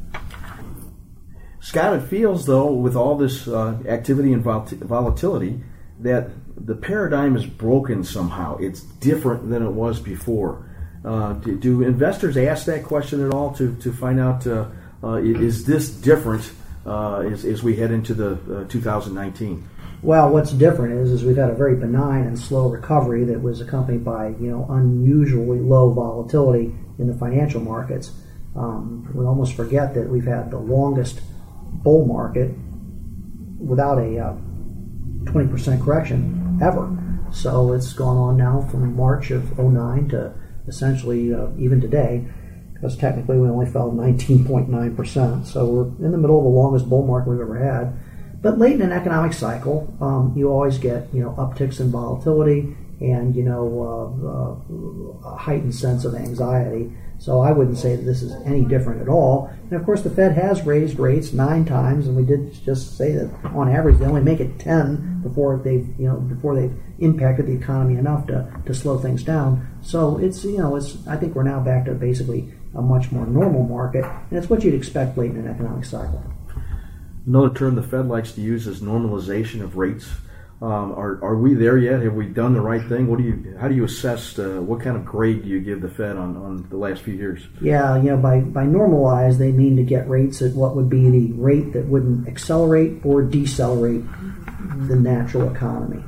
Scott, 1.61 1.97
it 1.97 2.07
feels 2.07 2.47
though, 2.47 2.73
with 2.73 2.95
all 2.95 3.17
this 3.17 3.49
uh, 3.49 3.77
activity 3.87 4.33
and 4.33 4.43
vol- 4.43 4.67
volatility, 4.71 5.61
that 6.01 6.31
the 6.57 6.75
paradigm 6.75 7.37
is 7.37 7.45
broken 7.45 8.05
somehow. 8.05 8.57
It's 8.59 8.81
different 8.81 9.51
than 9.51 9.65
it 9.65 9.71
was 9.71 10.01
before. 10.01 10.65
Uh, 11.05 11.35
do, 11.35 11.57
do, 11.59 11.83
investors 11.83 12.37
ask 12.37 12.67
that 12.67 12.85
question 12.85 13.25
at 13.25 13.33
all 13.33 13.53
to, 13.55 13.75
to 13.77 13.93
find 13.93 14.19
out 14.19 14.47
uh, 14.47 14.69
uh 15.03 15.15
is 15.15 15.65
this 15.65 15.91
different 15.91 16.51
uh, 16.89 17.21
as, 17.21 17.45
as, 17.45 17.63
we 17.63 17.77
head 17.77 17.91
into 17.91 18.15
the 18.15 18.63
uh, 18.63 18.69
2019? 18.69 19.69
Well, 20.03 20.31
what's 20.31 20.53
different 20.53 21.01
is, 21.01 21.11
is 21.11 21.25
we've 21.25 21.37
had 21.37 21.51
a 21.51 21.55
very 21.55 21.77
benign 21.77 22.25
and 22.27 22.39
slow 22.39 22.69
recovery 22.69 23.25
that 23.25 23.43
was 23.43 23.61
accompanied 23.61 24.05
by 24.05 24.29
you 24.29 24.51
know 24.51 24.67
unusually 24.71 25.59
low 25.59 25.93
volatility 25.93 26.75
in 26.99 27.07
the 27.07 27.15
financial 27.15 27.61
markets. 27.61 28.13
Um, 28.57 29.11
we 29.15 29.25
almost 29.25 29.55
forget 29.55 29.95
that 29.95 30.09
we've 30.09 30.27
had 30.27 30.51
the 30.51 30.59
longest 30.59 31.21
bull 31.83 32.07
market 32.07 32.51
without 33.59 33.99
a 33.99 34.19
uh, 34.19 34.37
20% 35.25 35.85
correction 35.85 36.59
ever. 36.63 36.97
So 37.31 37.73
it's 37.73 37.93
gone 37.93 38.17
on 38.17 38.37
now 38.37 38.67
from 38.71 38.97
March 38.97 39.31
of 39.31 39.59
09 39.59 40.09
to 40.11 40.33
essentially 40.67 41.35
uh, 41.35 41.49
even 41.59 41.81
today, 41.81 42.27
because 42.81 42.97
technically 42.97 43.39
we 43.39 43.49
only 43.49 43.67
fell 43.67 43.91
19.9%. 43.91 45.47
So 45.47 45.67
we're 45.67 46.07
in 46.07 46.13
the 46.13 46.19
middle 46.19 46.39
of 46.39 46.45
the 46.45 46.51
longest 46.51 46.89
bull 46.89 47.05
market 47.05 47.31
we've 47.31 47.41
ever 47.41 47.59
had. 47.59 47.93
But 48.41 48.59
late 48.59 48.75
in 48.75 48.83
an 48.83 48.93
economic 48.93 49.33
cycle, 49.33 49.93
um, 50.01 50.33
you 50.37 50.49
always 50.49 50.79
get 50.79 51.13
you 51.13 51.23
know 51.23 51.31
upticks 51.31 51.81
in 51.81 51.91
volatility 51.91 52.77
and 53.01 53.35
you 53.35 53.43
know 53.43 54.63
uh, 55.25 55.29
uh, 55.29 55.35
a 55.35 55.37
heightened 55.37 55.75
sense 55.75 56.05
of 56.05 56.15
anxiety. 56.15 56.93
So 57.21 57.41
I 57.41 57.51
wouldn't 57.51 57.79
say 57.79 57.97
that 57.97 58.03
this 58.03 58.23
is 58.23 58.33
any 58.47 58.65
different 58.65 59.03
at 59.03 59.09
all. 59.09 59.51
And 59.65 59.73
of 59.73 59.85
course, 59.85 60.03
the 60.03 60.11
Fed 60.11 60.37
has 60.37 60.63
raised 60.63 61.01
rates 61.01 61.33
nine 61.33 61.65
times, 61.65 62.07
and 62.07 62.17
we 62.17 62.23
did 62.23 62.53
just 62.65 62.97
say 62.97 63.11
that 63.11 63.29
on 63.47 63.69
average 63.69 63.99
they 63.99 64.07
only 64.07 64.23
make 64.23 64.39
it 64.39 64.61
ten 64.61 65.21
before 65.21 65.57
they've 65.57 65.89
you 65.99 66.07
know 66.07 66.17
before 66.21 66.55
they've 66.55 66.77
impacted 67.01 67.47
the 67.47 67.55
economy 67.55 67.97
enough 67.99 68.29
to, 68.29 68.49
to 68.67 68.73
slow 68.73 68.99
things 68.99 69.25
down. 69.25 69.67
So 69.83 70.19
it's 70.19 70.45
you 70.45 70.59
know 70.59 70.77
it's 70.77 70.97
I 71.09 71.17
think 71.17 71.35
we're 71.35 71.43
now 71.43 71.59
back 71.59 71.87
to 71.87 71.95
basically 71.95 72.53
a 72.75 72.83
much 72.83 73.11
more 73.11 73.27
normal 73.27 73.65
market, 73.65 74.05
and 74.05 74.39
it's 74.39 74.51
what 74.51 74.63
you'd 74.63 74.75
expect 74.75 75.17
late 75.17 75.31
in 75.31 75.39
an 75.39 75.49
economic 75.49 75.85
cycle. 75.85 76.23
Another 77.27 77.53
term 77.53 77.75
the 77.75 77.83
Fed 77.83 78.09
likes 78.09 78.33
to 78.33 78.41
use 78.41 78.67
is 78.67 78.81
normalization 78.81 79.63
of 79.63 79.77
rates. 79.77 80.09
Um, 80.61 80.93
are, 80.93 81.23
are 81.23 81.37
we 81.37 81.55
there 81.55 81.79
yet? 81.79 82.03
Have 82.03 82.15
we 82.15 82.27
done 82.27 82.53
the 82.53 82.61
right 82.61 82.85
thing? 82.89 83.07
What 83.07 83.19
do 83.19 83.25
you? 83.25 83.57
How 83.61 83.69
do 83.69 83.77
you 83.77 83.85
assess? 83.85 84.37
Uh, 84.37 84.61
what 84.61 84.81
kind 84.81 84.97
of 84.97 85.05
grade 85.05 85.45
do 85.45 85.49
you 85.49 85.61
give 85.61 85.81
the 85.81 85.89
Fed 85.89 86.17
on, 86.17 86.37
on 86.37 86.67
the 86.69 86.77
last 86.77 87.03
few 87.03 87.15
years? 87.15 87.47
Yeah, 87.61 87.97
you 87.97 88.11
know, 88.11 88.17
by 88.17 88.41
by 88.41 88.65
normalize 88.65 89.39
they 89.39 89.53
mean 89.53 89.77
to 89.77 89.85
get 89.85 90.09
rates 90.09 90.43
at 90.43 90.55
what 90.55 90.75
would 90.75 90.89
be 90.89 91.09
the 91.11 91.33
rate 91.35 91.75
that 91.75 91.85
wouldn't 91.87 92.27
accelerate 92.27 93.05
or 93.05 93.23
decelerate 93.23 94.03
the 94.89 94.97
natural 94.97 95.49
economy. 95.55 96.03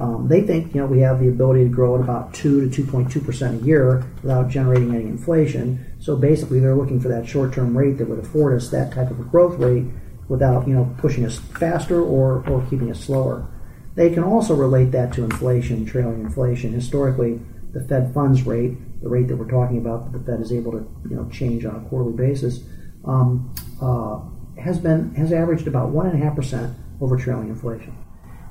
Um, 0.00 0.28
they 0.28 0.42
think 0.42 0.74
you 0.74 0.80
know 0.80 0.86
we 0.86 1.00
have 1.00 1.18
the 1.18 1.28
ability 1.28 1.64
to 1.64 1.70
grow 1.70 1.96
at 1.96 2.00
about 2.00 2.32
two 2.32 2.60
to 2.60 2.70
two 2.74 2.88
point 2.88 3.10
two 3.10 3.20
percent 3.20 3.62
a 3.62 3.64
year 3.64 4.04
without 4.22 4.48
generating 4.48 4.94
any 4.94 5.04
inflation. 5.04 5.84
So 5.98 6.16
basically, 6.16 6.60
they're 6.60 6.76
looking 6.76 7.00
for 7.00 7.08
that 7.08 7.26
short-term 7.26 7.76
rate 7.76 7.98
that 7.98 8.08
would 8.08 8.20
afford 8.20 8.54
us 8.54 8.70
that 8.70 8.92
type 8.92 9.10
of 9.10 9.18
a 9.18 9.24
growth 9.24 9.58
rate 9.58 9.86
without 10.28 10.68
you 10.68 10.74
know 10.74 10.94
pushing 10.98 11.24
us 11.24 11.38
faster 11.38 12.00
or, 12.00 12.48
or 12.48 12.64
keeping 12.70 12.90
us 12.90 13.00
slower. 13.00 13.48
They 13.96 14.10
can 14.10 14.22
also 14.22 14.54
relate 14.54 14.92
that 14.92 15.12
to 15.14 15.24
inflation, 15.24 15.84
trailing 15.84 16.20
inflation. 16.20 16.72
Historically, 16.72 17.40
the 17.72 17.80
Fed 17.80 18.14
funds 18.14 18.44
rate, 18.44 19.02
the 19.02 19.08
rate 19.08 19.26
that 19.26 19.36
we're 19.36 19.50
talking 19.50 19.78
about, 19.78 20.12
that 20.12 20.18
the 20.18 20.24
Fed 20.24 20.40
is 20.40 20.52
able 20.52 20.70
to 20.72 20.88
you 21.10 21.16
know 21.16 21.28
change 21.30 21.64
on 21.64 21.74
a 21.74 21.80
quarterly 21.88 22.16
basis, 22.16 22.60
um, 23.04 23.52
uh, 23.82 24.20
has 24.62 24.78
been 24.78 25.12
has 25.16 25.32
averaged 25.32 25.66
about 25.66 25.88
one 25.88 26.06
and 26.06 26.22
a 26.22 26.24
half 26.24 26.36
percent 26.36 26.76
over 27.00 27.16
trailing 27.16 27.48
inflation. 27.48 27.96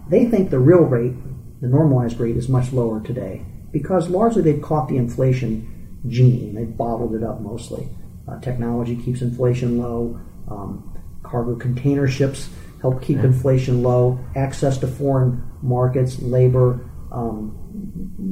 They 0.10 0.26
think 0.26 0.50
the 0.50 0.60
real 0.60 0.82
rate, 0.84 1.14
the 1.62 1.68
normalized 1.68 2.20
rate, 2.20 2.38
is 2.38 2.50
much 2.50 2.72
lower 2.72 3.02
today 3.02 3.46
because 3.72 4.10
largely 4.10 4.42
they've 4.42 4.62
caught 4.62 4.88
the 4.88 4.98
inflation 4.98 6.00
gene. 6.08 6.56
They've 6.56 6.78
bottled 6.78 7.16
it 7.16 7.24
up 7.24 7.42
mostly. 7.42 7.88
Uh, 8.28 8.40
technology 8.40 8.96
keeps 8.96 9.22
inflation 9.22 9.78
low. 9.78 10.20
Um, 10.50 10.98
cargo 11.24 11.56
container 11.56 12.08
ships 12.08 12.50
help 12.82 13.02
keep 13.02 13.18
yeah. 13.18 13.26
inflation 13.26 13.84
low, 13.84 14.20
access 14.36 14.78
to 14.78 14.88
foreign 14.88 15.44
markets, 15.62 16.22
labor, 16.22 16.90
um, 17.12 17.58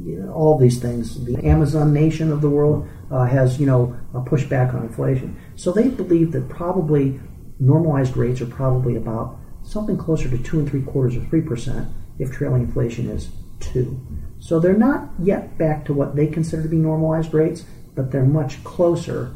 you 0.05 0.19
know, 0.19 0.31
all 0.31 0.57
these 0.57 0.79
things. 0.79 1.23
The 1.25 1.43
Amazon 1.45 1.93
nation 1.93 2.31
of 2.31 2.41
the 2.41 2.49
world 2.49 2.87
uh, 3.11 3.25
has, 3.25 3.59
you 3.59 3.65
know, 3.65 3.97
a 4.13 4.19
pushback 4.19 4.73
on 4.73 4.83
inflation. 4.83 5.39
So 5.55 5.71
they 5.71 5.87
believe 5.87 6.31
that 6.33 6.49
probably 6.49 7.19
normalized 7.59 8.15
rates 8.17 8.41
are 8.41 8.45
probably 8.45 8.95
about 8.95 9.39
something 9.65 9.97
closer 9.97 10.29
to 10.29 10.37
two 10.37 10.59
and 10.59 10.69
three 10.69 10.83
quarters 10.83 11.17
or 11.17 11.21
three 11.25 11.41
percent 11.41 11.87
if 12.19 12.31
trailing 12.31 12.63
inflation 12.63 13.09
is 13.09 13.29
two. 13.59 13.99
So 14.39 14.59
they're 14.59 14.73
not 14.73 15.09
yet 15.19 15.57
back 15.57 15.85
to 15.85 15.93
what 15.93 16.15
they 16.15 16.27
consider 16.27 16.63
to 16.63 16.69
be 16.69 16.77
normalized 16.77 17.33
rates, 17.33 17.65
but 17.95 18.11
they're 18.11 18.25
much 18.25 18.63
closer 18.63 19.35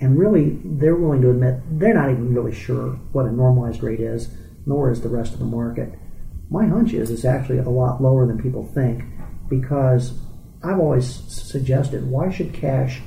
and 0.00 0.18
really, 0.18 0.58
they're 0.62 0.96
willing 0.96 1.22
to 1.22 1.30
admit 1.30 1.60
they're 1.78 1.94
not 1.94 2.10
even 2.10 2.34
really 2.34 2.54
sure 2.54 2.90
what 3.12 3.26
a 3.26 3.32
normalized 3.32 3.82
rate 3.82 4.00
is, 4.00 4.28
nor 4.66 4.90
is 4.90 5.00
the 5.00 5.08
rest 5.08 5.32
of 5.32 5.38
the 5.38 5.46
market. 5.46 5.94
My 6.50 6.66
hunch 6.66 6.92
is 6.92 7.10
it's 7.10 7.24
actually 7.24 7.58
a 7.58 7.68
lot 7.68 8.02
lower 8.02 8.26
than 8.26 8.40
people 8.40 8.64
think 8.74 9.04
because 9.48 10.18
I've 10.62 10.78
always 10.78 11.06
suggested 11.06 12.04
why 12.04 12.30
should 12.30 12.52
cash 12.52 13.00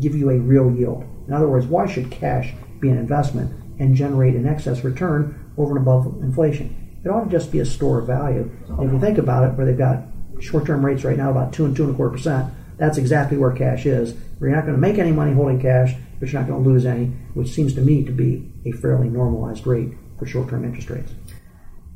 give 0.00 0.16
you 0.16 0.30
a 0.30 0.38
real 0.38 0.72
yield? 0.72 1.04
In 1.28 1.32
other 1.32 1.48
words, 1.48 1.66
why 1.66 1.86
should 1.86 2.10
cash 2.10 2.52
be 2.80 2.90
an 2.90 2.98
investment 2.98 3.52
and 3.78 3.94
generate 3.94 4.34
an 4.34 4.46
excess 4.46 4.84
return 4.84 5.52
over 5.56 5.76
and 5.76 5.86
above 5.86 6.06
inflation? 6.22 6.98
It 7.04 7.08
ought 7.08 7.24
to 7.24 7.30
just 7.30 7.52
be 7.52 7.60
a 7.60 7.66
store 7.66 8.00
of 8.00 8.06
value. 8.06 8.50
And 8.68 8.86
if 8.86 8.92
you 8.92 9.00
think 9.00 9.18
about 9.18 9.44
it, 9.44 9.56
where 9.56 9.66
they've 9.66 9.76
got 9.76 10.04
short 10.40 10.66
term 10.66 10.84
rates 10.84 11.04
right 11.04 11.16
now 11.16 11.30
about 11.30 11.52
two 11.52 11.64
and 11.64 11.76
two 11.76 11.84
and 11.84 11.92
a 11.92 11.96
quarter 11.96 12.16
percent, 12.16 12.52
that's 12.76 12.98
exactly 12.98 13.36
where 13.36 13.52
cash 13.52 13.86
is. 13.86 14.14
You're 14.40 14.50
not 14.50 14.62
going 14.62 14.74
to 14.74 14.80
make 14.80 14.98
any 14.98 15.12
money 15.12 15.32
holding 15.32 15.60
cash 15.60 15.94
but 16.24 16.32
you're 16.32 16.40
not 16.40 16.48
going 16.48 16.62
to 16.62 16.70
lose 16.70 16.86
any, 16.86 17.06
which 17.34 17.50
seems 17.50 17.74
to 17.74 17.80
me 17.80 18.04
to 18.04 18.12
be 18.12 18.50
a 18.64 18.72
fairly 18.72 19.08
normalized 19.08 19.66
rate 19.66 19.90
for 20.18 20.26
short-term 20.26 20.64
interest 20.64 20.90
rates. 20.90 21.12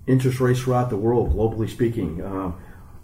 Interest 0.07 0.41
rates 0.41 0.61
throughout 0.61 0.91
the 0.91 0.97
world, 0.97 1.35
globally 1.35 1.69
speaking, 1.69 2.21
uh, 2.23 2.53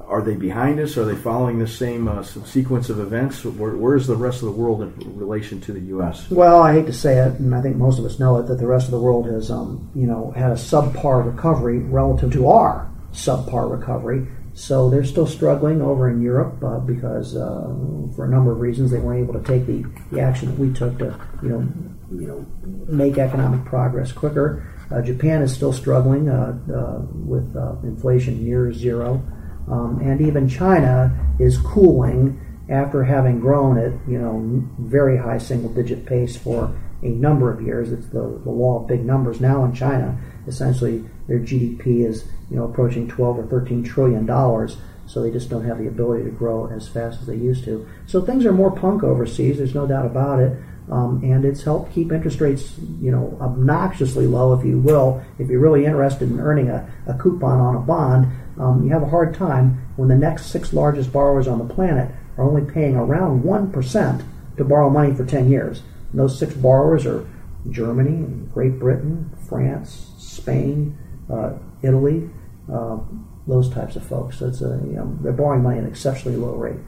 are 0.09 0.23
they 0.23 0.37
behind 0.37 0.81
us? 0.81 0.97
Are 0.97 1.05
they 1.05 1.17
following 1.17 1.59
the 1.59 1.67
same 1.67 2.09
uh, 2.09 2.23
sequence 2.23 2.91
of 2.91 3.01
events? 3.01 3.45
Where, 3.45 3.77
where's 3.77 4.07
the 4.07 4.17
rest 4.17 4.43
of 4.43 4.47
the 4.47 4.53
world 4.53 4.83
in 4.83 5.19
relation 5.19 5.61
to 5.63 5.73
the 5.73 5.81
U.S.? 5.81 6.31
Well, 6.31 6.63
I 6.63 6.73
hate 6.73 6.87
to 6.87 6.93
say 6.93 7.19
it, 7.19 7.39
and 7.39 7.55
I 7.55 7.63
think 7.63 7.77
most 7.77 7.99
of 7.99 8.05
us 8.05 8.19
know 8.19 8.39
it, 8.39 8.47
that 8.49 8.57
the 8.57 8.67
rest 8.67 8.87
of 8.87 8.93
the 8.93 9.01
world 9.01 9.27
has, 9.27 9.51
um, 9.51 9.91
you 9.95 10.07
know, 10.07 10.33
had 10.37 10.51
a 10.51 10.57
subpar 10.57 11.25
recovery 11.25 11.79
relative 11.79 12.33
to 12.33 12.49
our 12.49 12.91
subpar 13.13 13.71
recovery. 13.71 14.27
So 14.55 14.89
they're 14.89 15.05
still 15.05 15.27
struggling 15.27 15.83
over 15.83 16.09
in 16.09 16.23
Europe 16.23 16.63
uh, 16.63 16.79
because, 16.79 17.37
uh, 17.37 17.67
for 18.15 18.25
a 18.25 18.29
number 18.29 18.53
of 18.53 18.61
reasons, 18.61 18.91
they 18.91 18.99
weren't 18.99 19.29
able 19.29 19.41
to 19.41 19.47
take 19.47 19.67
the, 19.67 19.85
the 20.13 20.21
action 20.21 20.51
that 20.51 20.59
we 20.59 20.73
took 20.73 20.99
to, 20.99 21.19
you 21.43 21.49
know, 21.49 21.69
you 22.13 22.27
know, 22.29 22.47
make 22.87 23.19
economic 23.19 23.65
progress 23.65 24.13
quicker. 24.13 24.65
Uh, 24.91 25.03
Japan 25.03 25.43
is 25.43 25.53
still 25.53 25.73
struggling 25.73 26.29
uh, 26.29 26.57
uh, 26.73 27.01
with 27.13 27.57
inflation 27.83 28.45
near 28.45 28.73
zero, 28.73 29.23
um, 29.69 30.01
and 30.03 30.21
even 30.21 30.49
China 30.49 31.17
is 31.39 31.59
cooling 31.59 32.41
after 32.69 33.05
having 33.05 33.41
grown 33.41 33.79
at 33.79 33.93
you 34.09 34.19
know 34.19 34.41
very 34.79 35.17
high 35.17 35.39
single-digit 35.39 36.07
pace 36.07 36.37
for 36.37 36.75
a 37.03 37.09
number 37.09 37.53
of 37.53 37.61
years. 37.61 37.93
It's 37.93 38.07
the, 38.07 38.41
the 38.45 38.51
law 38.51 38.81
of 38.81 38.89
big 38.89 39.05
numbers 39.05 39.41
now 39.41 39.65
in 39.65 39.75
China. 39.75 40.19
Essentially, 40.47 41.05
their 41.29 41.39
GDP 41.39 42.07
is 42.07 42.25
you 42.51 42.57
know 42.57 42.65
approaching 42.65 43.09
12 43.09 43.39
or 43.39 43.47
13 43.47 43.83
trillion 43.83 44.27
dollars 44.27 44.77
so 45.07 45.23
they 45.23 45.31
just 45.31 45.51
don't 45.51 45.65
have 45.65 45.79
the 45.79 45.87
ability 45.87 46.25
to 46.25 46.31
grow 46.31 46.67
as 46.69 46.89
fast 46.89 47.21
as 47.21 47.27
they 47.27 47.37
used 47.37 47.65
to 47.65 47.87
so 48.07 48.21
things 48.21 48.45
are 48.47 48.53
more 48.53 48.71
punk 48.71 49.03
overseas 49.03 49.59
there's 49.59 49.75
no 49.75 49.87
doubt 49.87 50.07
about 50.07 50.39
it 50.39 50.57
um, 50.91 51.23
and 51.23 51.45
it's 51.45 51.63
helped 51.63 51.93
keep 51.95 52.13
interest 52.13 52.41
rates 52.41 52.75
you 53.01 53.11
know 53.11 53.37
obnoxiously 53.41 54.27
low 54.27 54.53
if 54.59 54.65
you 54.65 54.79
will 54.79 55.23
if 55.39 55.49
you're 55.49 55.61
really 55.61 55.85
interested 55.85 56.31
in 56.31 56.41
earning 56.41 56.69
a, 56.69 56.91
a 57.07 57.15
coupon 57.15 57.59
on 57.59 57.77
a 57.77 57.81
bond 57.81 58.27
um, 58.59 58.85
you 58.85 58.93
have 58.93 59.03
a 59.03 59.09
hard 59.09 59.35
time 59.35 59.87
when 59.97 60.09
the 60.09 60.17
next 60.17 60.47
six 60.47 60.73
largest 60.73 61.13
borrowers 61.13 61.49
on 61.49 61.59
the 61.59 61.75
planet 61.75 62.11
are 62.37 62.45
only 62.45 62.71
paying 62.71 62.97
around 62.97 63.43
1% 63.43 64.25
to 64.57 64.65
borrow 64.65 64.91
money 64.91 65.15
for 65.15 65.25
10 65.25 65.51
years 65.51 65.83
and 66.11 66.21
those 66.21 66.39
six 66.39 66.55
borrowers 66.55 67.07
are 67.07 67.27
germany 67.71 68.27
great 68.53 68.79
britain 68.79 69.31
france 69.49 70.13
spain 70.19 70.97
uh, 71.33 71.55
Italy, 71.83 72.29
uh, 72.73 72.99
those 73.47 73.71
types 73.71 73.97
of 73.97 74.07
folks. 74.07 74.39
So 74.39 74.49
it's 74.49 74.61
a, 74.61 74.81
you 74.85 74.95
know, 74.95 75.17
they're 75.21 75.33
borrowing 75.33 75.63
money 75.63 75.79
at 75.79 75.85
an 75.85 75.91
exceptionally 75.91 76.37
low 76.37 76.55
rate. 76.55 76.81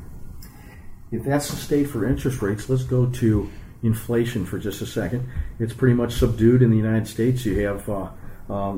If 1.12 1.24
that's 1.24 1.50
the 1.50 1.56
state 1.56 1.84
for 1.84 2.06
interest 2.06 2.42
rates, 2.42 2.68
let's 2.68 2.82
go 2.82 3.06
to 3.06 3.50
inflation 3.82 4.44
for 4.44 4.58
just 4.58 4.82
a 4.82 4.86
second. 4.86 5.28
It's 5.58 5.72
pretty 5.72 5.94
much 5.94 6.14
subdued 6.14 6.62
in 6.62 6.70
the 6.70 6.76
United 6.76 7.06
States. 7.06 7.44
You 7.44 7.66
have 7.66 7.88
uh, 7.88 8.08
uh, 8.48 8.72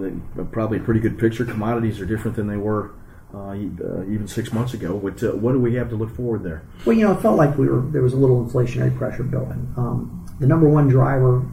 probably 0.51 0.79
a 0.79 0.83
pretty 0.83 1.01
good 1.01 1.19
picture. 1.19 1.45
Commodities 1.45 2.01
are 2.01 2.07
different 2.07 2.37
than 2.37 2.47
they 2.47 2.57
were 2.57 2.95
uh, 3.35 3.51
uh 3.51 3.53
even 3.55 4.27
six 4.27 4.53
months 4.53 4.73
ago. 4.75 4.95
What, 4.95 5.23
uh, 5.23 5.33
what 5.33 5.53
do 5.53 5.61
we 5.61 5.75
have 5.75 5.91
to 5.91 5.97
look 5.97 6.15
forward 6.15 6.43
there? 6.43 6.63
Well, 6.87 6.97
you 6.97 7.05
know, 7.05 7.13
it 7.13 7.21
felt 7.21 7.37
like 7.37 7.59
we 7.59 7.69
were 7.69 7.83
there 7.91 8.03
was 8.03 8.15
a 8.15 8.17
little 8.17 8.45
inflationary 8.45 8.97
pressure 8.97 9.25
building. 9.25 9.73
Um, 9.77 10.27
the 10.41 10.47
number 10.47 10.69
one 10.69 10.89
driver, 10.89 11.45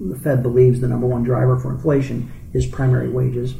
the 0.00 0.18
Fed 0.18 0.42
believes 0.42 0.80
the 0.80 0.88
number 0.88 1.06
one 1.06 1.22
driver 1.22 1.58
for 1.58 1.70
inflation 1.70 2.32
is 2.52 2.66
primary 2.66 3.08
wages, 3.08 3.54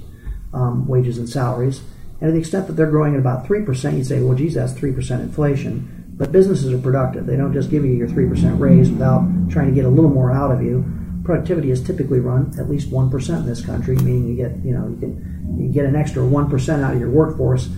um, 0.53 0.87
wages 0.87 1.19
and 1.19 1.29
salaries. 1.29 1.83
And 2.21 2.29
to 2.29 2.33
the 2.33 2.39
extent 2.39 2.69
that 2.69 2.75
they're 2.75 2.91
growing 2.91 3.15
at 3.15 3.21
about 3.21 3.45
3%, 3.45 3.97
you'd 3.97 4.07
say, 4.07 4.23
well, 4.23 4.37
geez, 4.37 4.55
that's 4.55 4.73
3% 4.73 5.21
inflation. 5.21 6.05
But 6.17 6.31
businesses 6.31 6.73
are 6.73 6.79
productive. 6.79 7.27
They 7.27 7.37
don't 7.37 7.53
just 7.53 7.71
give 7.71 7.85
you 7.85 7.93
your 7.93 8.09
3% 8.09 8.59
raise 8.59 8.91
without 8.91 9.29
trying 9.51 9.67
to 9.67 9.75
get 9.75 9.85
a 9.85 9.89
little 9.89 10.11
more 10.11 10.31
out 10.31 10.53
of 10.53 10.63
you. 10.63 10.85
Productivity 11.25 11.71
is 11.71 11.83
typically 11.83 12.21
run 12.21 12.53
at 12.59 12.69
least 12.69 12.91
1% 12.91 13.37
in 13.37 13.47
this 13.47 13.65
country, 13.65 13.97
meaning 13.97 14.29
you 14.29 14.37
get, 14.37 14.57
you 14.65 14.75
know, 14.75 14.89
you, 14.89 14.97
can, 14.99 15.57
you 15.59 15.73
get 15.73 15.87
an 15.87 15.97
extra 15.97 16.23
1% 16.23 16.83
out 16.83 16.95
of 16.95 17.01
your 17.01 17.11
workforce, 17.11 17.69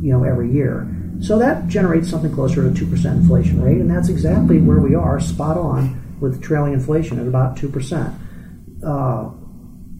you 0.00 0.12
know, 0.12 0.24
every 0.24 0.52
year. 0.52 0.86
So 1.20 1.38
that 1.38 1.68
generates 1.68 2.10
something 2.10 2.34
closer 2.34 2.62
to 2.62 2.84
2% 2.84 3.04
inflation 3.12 3.62
rate, 3.62 3.78
and 3.78 3.90
that's 3.90 4.08
exactly 4.08 4.58
where 4.58 4.80
we 4.80 4.94
are, 4.94 5.20
spot 5.20 5.56
on, 5.56 6.18
with 6.20 6.42
trailing 6.42 6.72
inflation 6.72 7.18
at 7.18 7.26
about 7.26 7.56
2%. 7.56 8.18
Uh, 8.84 9.30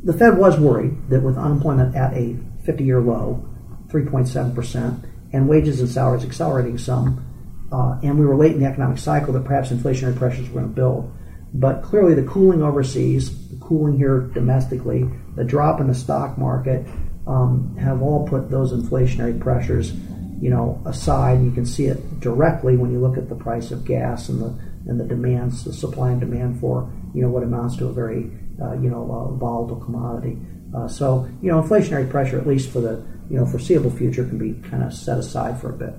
the 0.05 0.13
Fed 0.13 0.37
was 0.37 0.59
worried 0.59 1.09
that 1.11 1.23
with 1.23 1.39
unemployment 1.39 1.95
at 1.95 2.13
a 2.15 2.37
50 2.65 2.85
year 2.85 3.01
low, 3.01 3.49
3.7%, 3.87 5.09
and 5.33 5.49
wages 5.49 5.81
and 5.81 5.89
salaries 5.89 6.25
accelerating 6.25 6.77
some, 6.77 7.25
uh, 7.73 7.99
and 8.03 8.19
we 8.19 8.27
were 8.27 8.37
late 8.37 8.53
in 8.53 8.61
the 8.61 8.67
economic 8.67 8.99
cycle 8.99 9.33
that 9.33 9.45
perhaps 9.45 9.71
inflationary 9.71 10.17
pressures 10.17 10.49
were 10.51 10.61
going 10.61 10.75
to 10.75 10.75
build. 10.75 11.13
But 11.55 11.83
clearly, 11.83 12.15
the 12.15 12.23
cooling 12.23 12.63
overseas, 12.63 13.49
the 13.49 13.57
cooling 13.57 13.97
here 13.97 14.31
domestically, 14.33 15.09
the 15.37 15.45
drop 15.45 15.81
in 15.81 15.89
the 15.89 15.95
stock 15.95 16.39
market 16.39 16.87
um, 17.27 17.77
have 17.77 18.03
all 18.03 18.27
put 18.27 18.51
those 18.51 18.73
inflationary 18.73 19.39
pressures, 19.39 19.93
you 20.41 20.51
know, 20.51 20.81
aside. 20.87 21.43
You 21.43 21.51
can 21.51 21.67
see 21.67 21.87
it 21.87 22.21
directly 22.21 22.77
when 22.77 22.91
you 22.91 23.01
look 23.01 23.19
at 23.19 23.29
the 23.29 23.35
price 23.35 23.71
of 23.71 23.85
gas 23.85 24.29
and 24.29 24.41
the 24.41 24.59
and 24.89 24.99
the 24.99 25.05
demands, 25.05 25.65
the 25.65 25.73
supply 25.73 26.11
and 26.11 26.21
demand 26.21 26.59
for 26.59 26.91
you 27.15 27.23
know 27.23 27.29
what 27.29 27.43
amounts 27.43 27.77
to 27.77 27.87
a 27.87 27.93
very 27.93 28.31
uh, 28.61 28.73
you 28.75 28.91
know 28.91 29.03
uh, 29.11 29.37
volatile 29.37 29.81
commodity. 29.81 30.39
Uh, 30.75 30.89
so 30.89 31.29
you 31.43 31.51
know, 31.51 31.61
inflationary 31.63 32.11
pressure, 32.11 32.39
at 32.39 32.47
least 32.47 32.71
for 32.71 32.81
the 32.81 33.05
you 33.31 33.37
know 33.37 33.47
foreseeable 33.47 33.91
future, 33.91 34.25
can 34.25 34.39
be 34.39 34.55
kind 34.69 34.83
of 34.83 34.93
set 34.93 35.19
aside 35.19 35.61
for 35.61 35.71
a 35.71 35.77
bit. 35.77 35.95